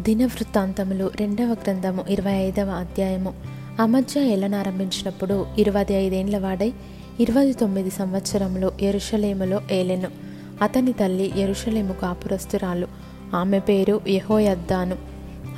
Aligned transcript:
దినవృత్తాంతములు 0.00 1.10
రెండవ 1.16 1.44
గ్రంథము 1.44 2.04
ఇరవై 2.08 2.32
ఐదవ 2.32 2.70
అధ్యాయము. 2.70 3.34
అమధ్య 3.80 4.20
ఏలనారంభించినప్పుడు 4.20 5.46
ఇరవై 5.58 5.86
ఐదేండ్ల 5.92 6.38
వాడై 6.38 6.72
ఇరవై 7.20 7.52
తొమ్మిది 7.52 7.90
సంవత్సరంలో 7.90 8.72
ఎరుషలేములో 8.80 9.60
ఏలెను. 9.72 10.08
అతని 10.62 10.92
తల్లి 10.92 11.32
ఎరుషలేము 11.40 11.92
కాపురస్తురాలు. 11.92 12.86
ఆమె 13.34 13.58
పేరు 13.58 14.00
యహోయద్దాను. 14.08 14.96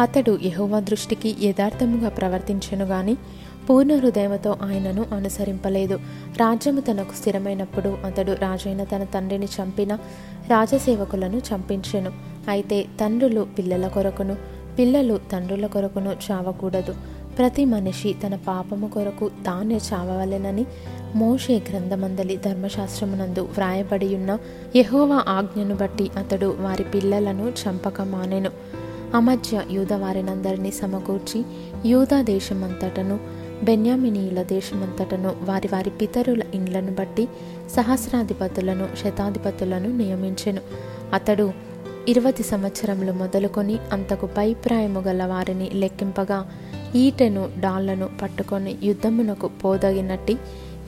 అతడు 0.01 0.39
యహోవ 0.43 0.81
దృష్టికి 0.81 1.37
యథార్థముగా 1.43 2.09
ప్రవర్తించెను 2.09 2.85
గాని 2.85 3.17
పూర్ణ 3.71 3.97
హృదయంతో 3.97 4.57
ఆయనను 4.63 5.07
అనుసరింపలేదు. 5.13 5.95
రాజ్యము 6.37 6.81
తనకు 6.81 7.13
స్థిరమైనప్పుడు 7.13 7.97
అతడు 8.05 8.33
రాజైన 8.33 8.85
తన 8.85 9.05
తండ్రిని 9.05 9.47
చంపిన 9.47 9.95
రాజసేవకులను 10.51 11.39
చంపించెను. 11.39 12.13
అయితే 12.49 12.83
తండ్రులు 13.01 13.47
పిల్లల 13.59 13.89
కొరకును 13.89 14.37
పిల్లలు 14.79 15.21
తండ్రుల 15.33 15.67
కొరకును 15.67 16.17
చావకూడదు. 16.31 16.95
ప్రతి 17.39 17.65
మనిషి 17.65 18.15
తన 18.27 18.35
పాపము 18.35 18.89
కొరకు 18.89 19.29
తానే 19.29 19.77
చావవలెనని 19.77 20.67
మోషే 21.15 21.63
గ్రంథమందలి 21.71 22.37
ధర్మశాస్త్రమునందు 22.37 23.41
వ్రాయబడి 23.41 24.15
ఉన్న 24.15 24.39
యహోవా 24.77 25.25
ఆజ్ఞను 25.29 25.75
బట్టి 25.75 26.11
అతడు 26.17 26.57
వారి 26.61 26.85
పిల్లలను 26.85 27.49
చంపక 27.49 28.01
మానెను. 28.01 28.51
అమధ్య 29.15 29.63
యూద 29.71 29.93
వారినందరినీ 29.93 30.71
సమకూర్చి 30.71 31.45
యూదా 31.87 32.23
దేశమంతటను 32.23 33.44
బెన్యామినీల 33.65 34.43
దేశమంతటను 34.43 35.37
వారి 35.43 35.69
వారి 35.73 35.91
పితరుల 35.91 36.43
ఇండ్లను 36.55 36.93
బట్టి 36.93 37.29
సహస్రాధిపతులను 37.71 38.89
శతాధిపతులను 38.97 39.97
నియమించెను. 39.97 40.61
అతడు 41.13 41.53
ఇరవై 42.09 42.33
సంవత్సరములు 42.33 43.13
మొదలుకొని 43.13 43.79
అంతకు 43.93 44.27
పైప్రాయము 44.27 45.01
గల 45.01 45.25
వారిని 45.25 45.71
లెక్కింపగా 45.75 46.51
ఈటెను 46.97 47.51
డాళ్ళను 47.59 48.09
పట్టుకొని 48.23 48.77
యుద్ధమునకు 48.83 49.49
పోదగినట్టి 49.49 50.37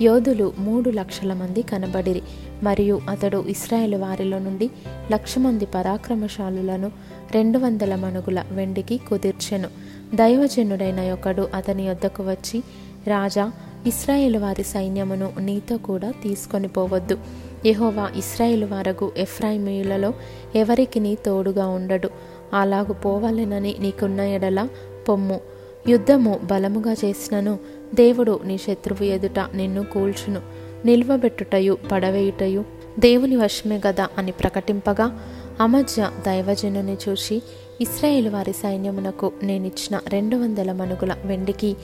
యోధులు 0.03 0.53
మూడు 0.59 0.91
లక్షల 0.91 1.33
మంది 1.33 1.63
కనబడిరి. 1.63 2.23
మరియు 2.63 3.01
అతడు 3.11 3.45
ఇస్రాయేల్ 3.49 3.95
వారిలో 3.95 4.39
నుండి 4.39 4.71
లక్ష 5.13 5.39
మంది 5.39 5.67
పరాక్రమశాలులను 5.67 6.93
రెండు 7.33 7.59
వందల 7.59 7.95
మనుగుల 7.95 8.45
వెండికి 8.51 9.01
కుదిర్చెను. 9.09 9.86
దైవజనుడైన 10.15 11.13
ఒకడు 11.13 11.49
అతని 11.55 11.91
వద్దకు 11.91 12.23
వచ్చి 12.23 12.63
రాజా 13.07 13.53
ఇస్రాయేల్ 13.87 14.37
వారి 14.37 14.63
సైన్యమును 14.63 15.33
నీతో 15.41 15.77
కూడా 15.77 16.11
తీసుకొని 16.11 16.69
పోవద్దు. 16.69 17.19
యహోవా 17.67 18.11
ఇస్రాయేల్ 18.17 18.65
వారకు 18.65 19.13
ఎఫ్రాయిమీయులలో 19.17 20.15
ఎవరికి 20.57 21.01
నీ 21.01 21.15
తోడుగా 21.15 21.69
ఉండడు. 21.69 22.11
అలాగు 22.53 22.93
పోవాలెనని 22.93 23.77
నీకున్న 23.81 24.21
ఎడల 24.21 24.69
పొమ్ము. 25.09 25.41
యుద్ధము 25.89 26.41
బలముగా 26.45 26.93
చేసినను 26.93 27.59
దేవుడు 27.95 28.41
నీ 28.45 28.59
శత్రువు 28.59 29.05
ఎదుట 29.05 29.39
నిన్ను 29.55 29.85
కూల్చును. 29.85 30.41
నిల్వబెట్టుటయు 30.85 31.79
పడవేయుటయు 31.93 32.65
దేవుని 32.99 33.37
వశమే 33.37 33.81
గదా 33.87 34.09
అని 34.19 34.33
ప్రకటింపగా 34.33 35.21
అమజ్య 35.61 36.11
దైవజనుని 36.27 36.97
చూసి 37.09 37.43
ఇస్రాయేల్ 37.81 38.29
వారి 38.29 38.53
సైన్యమునకు 38.53 39.33
నేనిచ్చిన 39.43 40.01
రెండు 40.09 40.37
వందల 40.37 40.73
మనుగుల 40.73 41.17
వెండికి 41.25 41.77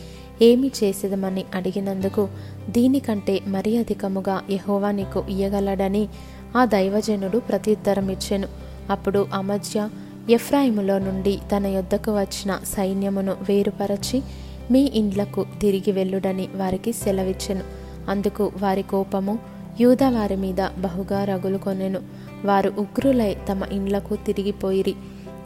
ఏమి 0.42 0.70
చేసేదమని 0.84 1.44
అడిగినందుకు 1.54 2.28
దీనికంటే 2.70 3.40
మరీ 3.46 3.76
అధికముగా 3.76 4.42
యహోవా 4.50 4.90
నీకు 4.90 5.24
ఇయ్యగలడని 5.30 6.08
ఆ 6.56 6.64
దైవజనుడు 6.64 7.38
ప్రత్యుత్తరం 7.38 8.08
ఇచ్చెను 8.10 8.48
అప్పుడు 8.90 9.26
అమధ్య 9.34 9.88
ఎఫ్రాయిములో 10.30 10.98
నుండి 10.98 11.38
తన 11.56 11.66
యొద్దకు 11.66 12.18
వచ్చిన 12.18 12.60
సైన్యమును 12.64 13.32
వేరుపరచి 13.48 14.22
మీ 14.70 14.80
ఇండ్లకు 14.94 15.46
తిరిగి 15.60 15.92
వెళ్ళుడని 15.92 16.48
వారికి 16.54 16.92
సెలవిచ్చెను. 16.92 17.62
అందుకు 18.08 18.52
వారి 18.62 18.82
కోపము 18.82 19.38
యూదా 19.80 20.10
వారి 20.10 20.36
మీద 20.36 20.68
బహుగా 20.78 21.24
రగులుకొనెను. 21.24 22.00
వారు 22.44 22.72
ఉగ్రులై 22.78 23.36
తమ 23.48 23.62
ఇండ్లకు 23.72 24.16
తిరిగిపోయిరి. 24.16 24.94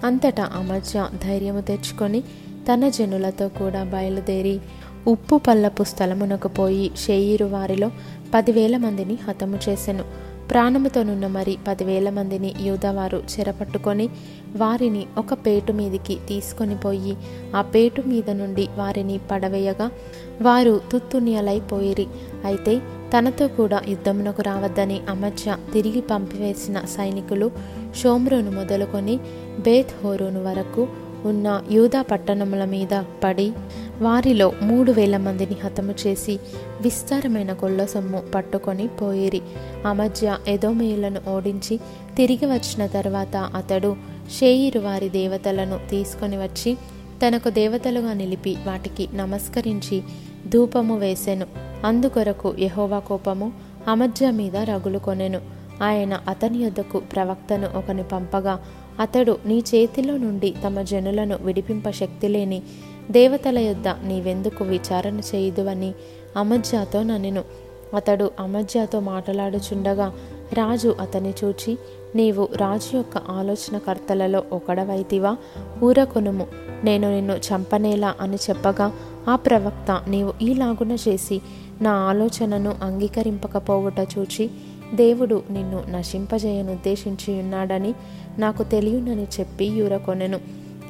అంతటా 0.05 0.51
అమర్జ 0.55 0.93
ధైర్యము 1.25 1.61
తెచ్చుకొని 1.61 2.21
తన 2.73 2.89
జనులతో 2.89 3.49
కూడా 3.49 3.85
బయలుదేరి 3.85 4.61
ఉప్పు 5.07 5.37
పల్లపు 5.37 5.83
స్థలమునకు 5.83 6.49
పోయి 6.49 6.91
షేయిరు 6.97 7.45
వారిలో 7.45 7.91
పదివేల 8.35 8.77
మందిని 8.77 9.15
హతము 9.15 9.59
చేసెను. 9.69 10.05
ప్రాణముతోనున్న 10.51 11.27
మరి 11.27 11.59
పదివేల 11.69 12.11
మందిని 12.11 12.55
యూదవారు 12.61 13.23
చెరపట్టుకొని 13.39 14.09
వారిని 14.57 15.07
ఒక 15.19 15.35
పేటు 15.35 15.73
మీదికి 15.73 16.19
తీసుకొని 16.29 16.77
పోయి 16.77 17.17
ఆ 17.57 17.63
పేటు 17.63 18.03
మీద 18.07 18.31
నుండి 18.31 18.69
వారిని 18.77 19.21
పడవేయగా 19.31 19.91
వారు 20.43 20.81
తుత్తునియలైపోయిరి 20.93 22.07
అయితే 22.45 22.81
తనతో 23.13 23.49
కూడా 23.49 23.83
యుద్ధమునకు 23.89 24.43
రావద్దని 24.43 25.01
అమర్చ 25.09 25.73
తిరిగి 25.73 26.01
పంపివేసిన 26.01 26.81
సైనికులు 26.81 27.51
షోమ్రోను 28.03 28.51
మొదలుకొని 28.51 29.19
బేత్ 29.59 30.05
హోరోను 30.05 30.45
వరకు 30.45 30.89
ఉన్న 31.25 31.63
యూదా 31.71 32.03
పట్టణముల 32.03 32.65
మీద 32.65 33.03
పడి 33.25 33.53
వారిలో 34.01 34.53
మూడు 34.63 34.93
వేల 34.93 35.17
మందిని 35.17 35.57
హతము 35.65 35.95
చేసి 36.07 36.39
విస్తారమైన 36.81 37.53
కొల్ల 37.53 37.85
సొమ్ము 37.85 38.23
పట్టుకొని 38.35 38.87
పోయిరి. 38.87 39.41
అమధ్య 39.87 40.37
ఎదోమేయులను 40.49 41.21
ఓడించి 41.29 41.81
తిరిగి 42.17 42.47
వచ్చిన 42.47 42.87
తర్వాత 42.87 43.37
అతడు 43.37 43.97
షేయిరు 44.41 44.81
వారి 44.81 45.09
దేవతలను 45.09 45.79
తీసుకొని 45.91 46.37
వచ్చి 46.37 46.75
తనకు 47.27 47.51
దేవతలుగా 47.51 48.13
నిలిపి 48.13 48.57
వాటికి 48.67 49.09
నమస్కరించి 49.15 50.03
ధూపము 50.49 50.99
వేసెను. 50.99 51.47
అందుకొరకు 51.85 52.55
యహోవా 52.59 52.99
కోపము 52.99 53.53
అమధ్య 53.89 54.31
మీద 54.31 54.57
రగులు 54.57 54.99
కొనెను. 54.99 55.41
ఆయన 55.83 56.21
అతని 56.29 56.59
యొద్దకు 56.59 56.99
ప్రవక్తను 56.99 57.69
ఒకని 57.77 58.03
పంపగా 58.03 58.65
అతడు 59.01 59.39
నీ 59.47 59.59
చేతిలో 59.59 60.17
నుండి 60.17 60.55
తమ 60.65 60.83
జనులను 60.83 61.39
విడిపింప 61.43 61.91
శక్తి 61.91 62.29
లేని 62.29 62.63
దేవతల 63.11 63.59
యొద్ద 63.59 63.89
నీవెందుకు 63.89 64.65
విచారణ 64.65 65.21
చేయుదువని 65.21 65.95
అమజ్జాతో 66.37 67.03
నన్నెను 67.03 67.45
అతడు 67.95 68.31
అమజ్జాతో 68.41 69.01
మాట్లాడుచుండగా 69.01 70.13
రాజు 70.53 70.97
అతని 71.01 71.35
చూచి 71.45 71.79
నీవు 72.15 72.49
రాజు 72.57 72.97
యొక్క 72.97 73.17
ఆలోచనకర్తలలో 73.17 74.43
ఒకడవైతివా? 74.53 75.37
ఊరకొనుము. 75.85 76.47
నేను 76.85 77.15
నిన్ను 77.15 77.33
చంపనేలా 77.33 78.15
అని 78.21 78.37
చెప్పగా 78.37 78.93
ఆ 79.29 79.37
ప్రవక్త 79.37 80.03
నీవు 80.09 80.35
ఈలాగున 80.43 80.93
చేసి 80.93 81.41
నా 81.83 81.93
ఆలోచనను 81.93 82.75
అంగీకరింపకపోవుట 82.83 83.99
చూచి 84.19 84.51
దేవుడు 84.95 85.43
నిన్ను 85.51 85.83
నశింపజేయనుద్దేశించి 85.89 87.41
ఉన్నాడని 87.41 87.95
నాకు 88.39 88.63
తెలియనని 88.63 89.27
చెప్పి 89.41 89.65
యూరకొనెను 89.65 90.41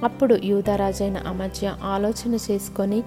అప్పుడు 0.04 0.38
యూదరాజైన 0.44 1.16
అమధ్య 1.16 1.74
ఆలోచన 1.84 2.38
చేసుకొని 2.50 3.02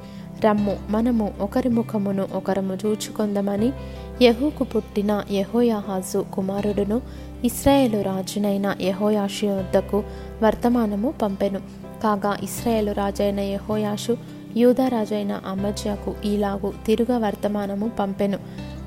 రమ్ము 0.45 0.77
మనము 0.89 1.33
ఒకరి 1.41 1.69
ముఖమును 1.69 2.27
ఒకరము 2.33 2.77
చూచుకొందమని 2.85 3.73
యహూకు 4.21 4.63
పుట్టిన 4.63 5.23
యహోయాహాజు 5.31 6.25
కుమారుడును 6.33 7.01
ఇస్రాయేలు 7.43 8.01
రాజునైన 8.01 8.75
యహోయాషు 8.81 9.45
వద్దకు 9.45 10.03
వర్తమానము 10.43 11.13
పంపెను. 11.21 11.59
కాగా 12.03 12.37
ఇస్రాయేలు 12.43 12.91
రాజైన 12.91 13.39
యహోయాషు 13.39 14.17
యూదరాజైన 14.57 15.41
అమజ్యాకు 15.45 16.15
ఈలాగు 16.25 16.73
తిరుగ 16.85 17.17
వర్తమానము 17.17 17.91
పంపెను. 17.99 18.37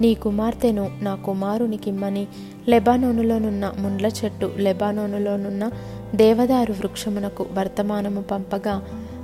నీ 0.01 0.15
కుమార్తెను 0.15 0.91
నా 1.01 1.15
కుమారునికిమ్మని 1.15 2.27
లెబానోనులోనున్న 2.69 3.73
ముండ్ల 3.79 4.07
చెట్టు 4.07 4.53
లెబానోనులోనున్న 4.57 5.71
దేవదారు 6.15 6.73
వృక్షమునకు 6.73 7.47
వర్తమానము 7.53 8.21
పంపగా 8.21 8.83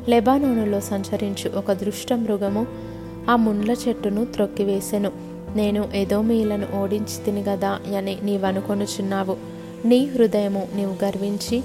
లెబానోనులో 0.09 0.81
సంచరించు 0.81 1.51
ఒక 1.57 1.73
దృష్ట 1.73 2.13
మృగము 2.13 2.67
ఆ 3.31 3.37
ముండ్ల 3.37 3.73
చెట్టును 3.73 4.25
త్రొక్కివేసెను. 4.25 5.13
నేను 5.57 5.89
ఎదోమీలను 5.95 6.67
ఓడించి 6.83 7.25
తిని 7.25 7.43
గదా 7.43 7.79
అని 7.99 8.19
నీవనుకొనుచున్నావు. 8.23 9.37
నీ 9.85 10.05
హృదయము 10.05 10.69
నీవు 10.75 11.05
గర్వించి 11.05 11.63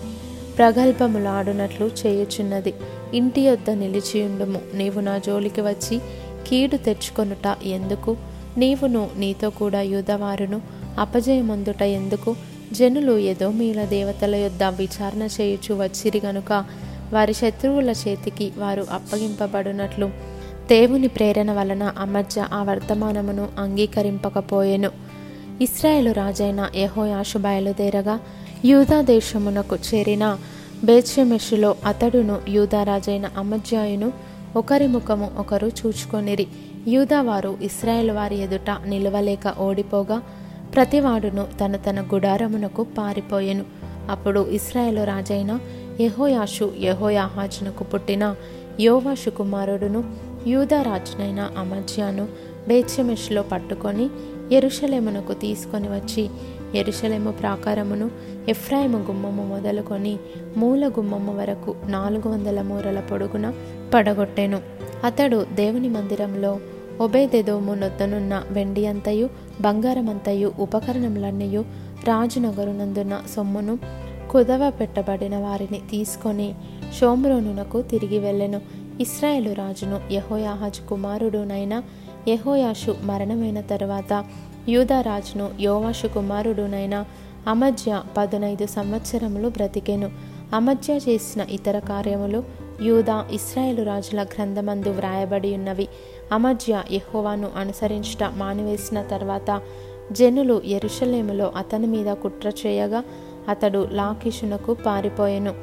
ప్రగల్భములాడునట్లు 0.57 1.91
చేయుచున్నది. 2.05 2.73
ఇంటి 3.13 3.41
యొద్ద 3.41 3.69
నిలిచియుండుము 3.69 4.61
నీవు 4.73 4.99
నా 4.99 5.17
జోలికి 5.17 5.61
వచ్చి 5.61 5.99
కీడు 6.47 6.77
తెచ్చుకొనుట 6.77 7.57
ఎందుకు? 7.63 8.17
నీవును 8.57 9.09
నీతో 9.17 9.49
కూడా 9.49 9.81
యూదవారును 9.81 10.61
అపజయమందుట 10.99 11.81
ఎందుకు? 11.81 12.35
జనులు 12.73 13.17
ఏదో 13.17 13.51
మీల 13.51 13.85
దేవతల 13.85 14.35
యొద్ద 14.35 14.63
విచారణ 14.63 15.21
చేయుచు 15.21 15.75
వచ్చిరి 15.75 16.21
గనుక 16.25 16.65
వారి 17.13 17.33
శత్రువుల 17.33 17.89
చేతికి 17.89 18.51
వారు 18.57 18.87
అప్పగింపబడినట్లు. 18.91 20.05
దేవుని 20.67 21.07
ప్రేరణ 21.07 21.51
వలన 21.51 21.83
అమర్జ 21.83 22.39
ఆ 22.39 22.63
వర్తమానమును 22.63 23.47
అంగీకరింపకపోయెను. 23.57 24.91
ఇస్రాయేలు 25.61 26.11
రాజైన 26.11 26.69
యహోయాషు 26.75 27.37
బయలుదేరగా 27.37 28.19
యూదా 28.65 29.01
దేశమునకు 29.01 29.75
చేరిన 29.75 30.37
బేత్షెమెషులో 30.83 31.75
అతడును 31.85 32.41
యూదారాజైన 32.49 33.29
అమజ్యాయును 33.37 34.11
ఒకరి 34.55 34.87
ముఖము 34.87 35.31
ఒకరు 35.37 35.67
చూచుకొనిరి. 35.67 36.47
యూదావారు 36.87 37.57
ఇస్రాయేల్ 37.61 38.11
వారి 38.11 38.41
ఎదుట 38.41 38.69
నిలవలేక 38.85 39.53
ఓడిపోగా 39.59 40.21
ప్రతివాడును 40.75 41.47
తన 41.65 41.75
తన 41.75 42.01
గుడారమునకు 42.01 42.83
పారిపోయెను. 42.83 43.65
అప్పుడు 44.09 44.49
ఇస్రాయేల్ 44.49 44.97
రాజైన 44.97 45.59
యహోయాషు 46.01 46.71
యహోయాహాజునకు 46.79 47.83
పుట్టిన 47.83 48.35
యోవాషు 48.79 49.29
కుమారుడును 49.29 50.03
యూదారాజునైన 50.47 51.51
అమజ్యాను 51.57 52.27
బేత్షెమెషులో 52.67 53.41
పట్టుకొని 53.41 54.09
ఎరుషలేమునకు 54.51 55.33
తీసుకొని 55.33 55.87
వచ్చి 55.87 56.29
ఎరుషలేము 56.75 57.31
ప్రాకారమును 57.31 58.11
ఎఫ్రాయిము 58.49 58.97
గుమ్మము 58.97 59.43
మొదలుకొని 59.43 60.17
మూల 60.57 60.87
గుమ్మము 60.87 61.37
వరకు 61.37 61.75
నాలుగు 61.85 62.29
వందల 62.29 62.61
మూరల 62.61 62.99
పొడుగున 62.99 63.53
పడగొట్టెను. 63.93 64.61
అతడు 65.03 65.45
దేవుని 65.53 65.89
మందిరంలో 65.89 66.59
ఒబేదెదోము 67.01 67.73
నొద్దనున్న 67.73 68.43
వెండి 68.51 68.87
అంతయు 68.87 69.29
బంగారమంతయు 69.61 70.51
ఉపకరణములన్నయు 70.59 71.61
రాజునగరునందున్న 72.07 73.21
సొమ్మును 73.35 73.79
కుదవ 74.31 74.69
పెట్టబడిన 74.79 75.37
వారిని 75.37 75.81
తీసుకొని 75.91 76.55
షోమ్రోనునకు 76.99 77.81
తిరిగి 77.81 78.19
వెళ్ళెను. 78.19 78.61
ఇస్రాయేలు 78.99 79.53
రాజును 79.53 80.01
యహోయాహాజు 80.11 80.89
కుమారుడునైన 80.89 81.83
యహోయాషు 82.27 82.95
మరణమైన 83.03 83.61
తరువాత 83.61 84.25
యూదారాజును 84.69 85.49
యోవాషు 85.59 86.07
కుమారుడునైన 86.07 87.05
అమధ్య 87.47 88.01
పదునైదు 88.17 88.65
సంవత్సరములు 88.65 89.49
బ్రతికెను. 89.49 90.11
అమధ్య 90.53 90.93
చేసిన 90.93 91.41
ఇతర 91.49 91.79
కార్యములు 91.79 92.43
యూదా 92.81 93.25
ఇస్రాయేలు 93.31 93.83
రాజుల 93.83 94.23
గ్రంథమందు 94.23 94.89
వ్రాయబడి 94.89 95.53
ఉన్నవి. 95.53 95.87
అమధ్య 96.31 96.83
యహోవాను 96.91 97.49
అనుసరించుట 97.55 98.23
మానివేసిన 98.35 99.01
తర్వాత 99.01 99.61
జనులు 100.11 100.61
ఎరుషలేములో 100.65 101.53
అతని 101.55 101.87
మీద 101.87 102.13
కుట్ర 102.13 102.49
చేయగా 102.49 103.03
అతడు 103.49 103.87
లాకీషునకు 103.91 104.73
పారిపోయెను. 104.73 105.53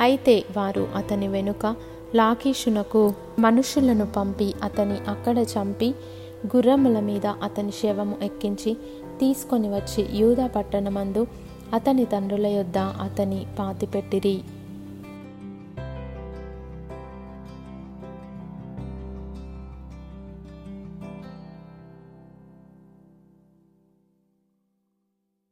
అయితే 0.00 0.44
వారు 0.56 0.88
అతని 0.96 1.28
వెనుక 1.28 1.76
లాకీషునకు 2.14 3.14
మనుషులను 3.38 4.06
పంపి 4.06 4.54
అతని 4.62 5.10
అక్కడ 5.10 5.38
చంపి 5.38 5.94
గుర్రముల 6.46 7.00
మీద 7.00 7.26
అతని 7.26 7.72
శవము 7.72 8.16
ఎక్కించి 8.22 8.74
తీసుకొని 9.20 9.68
వచ్చి 9.68 10.06
యూదా 10.12 10.46
పట్టణమందు 10.46 11.26
అతని 11.72 12.04
తండ్రుల 12.04 12.46
యొద్ద 12.46 12.78
అతని 12.78 13.46
పాతిపెట్టిరి. 13.58 14.42